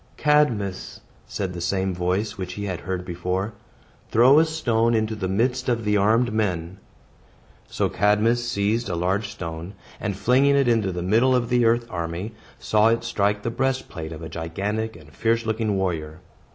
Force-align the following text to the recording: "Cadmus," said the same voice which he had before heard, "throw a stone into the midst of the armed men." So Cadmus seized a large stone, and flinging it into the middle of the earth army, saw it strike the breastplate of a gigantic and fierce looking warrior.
"Cadmus," 0.17 1.01
said 1.27 1.53
the 1.53 1.61
same 1.61 1.93
voice 1.93 2.35
which 2.35 2.53
he 2.53 2.63
had 2.65 3.05
before 3.05 3.41
heard, 3.43 3.51
"throw 4.11 4.39
a 4.39 4.45
stone 4.45 4.95
into 4.95 5.13
the 5.13 5.27
midst 5.27 5.69
of 5.69 5.85
the 5.85 5.95
armed 5.95 6.33
men." 6.33 6.79
So 7.67 7.87
Cadmus 7.87 8.49
seized 8.49 8.89
a 8.89 8.95
large 8.95 9.29
stone, 9.29 9.75
and 9.99 10.17
flinging 10.17 10.55
it 10.55 10.67
into 10.67 10.91
the 10.91 11.03
middle 11.03 11.35
of 11.35 11.49
the 11.49 11.65
earth 11.65 11.85
army, 11.87 12.33
saw 12.57 12.87
it 12.87 13.03
strike 13.03 13.43
the 13.43 13.51
breastplate 13.51 14.11
of 14.11 14.23
a 14.23 14.27
gigantic 14.27 14.95
and 14.95 15.13
fierce 15.13 15.45
looking 15.45 15.77
warrior. 15.77 16.19